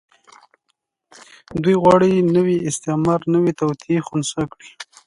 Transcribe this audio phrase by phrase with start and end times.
[1.63, 4.69] دوی غواړي د نوي استعمار نوې توطيې خنثی کړي.